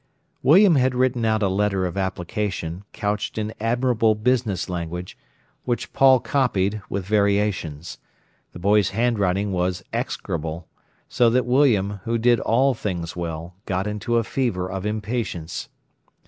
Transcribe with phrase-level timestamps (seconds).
[0.41, 5.15] William had written out a letter of application, couched in admirable business language,
[5.63, 7.99] which Paul copied, with variations.
[8.51, 10.67] The boy's handwriting was execrable,
[11.07, 15.69] so that William, who did all things well, got into a fever of impatience.